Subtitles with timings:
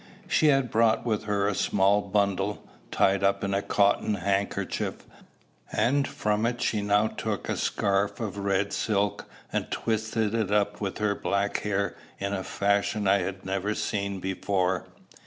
[0.27, 5.05] She had brought with her a small bundle, tied up in a cotton handkerchief;
[5.71, 10.81] and from it she now took a scarf of red silk, and twisted it up
[10.81, 14.87] with her black hair in a fashion I had never seen before.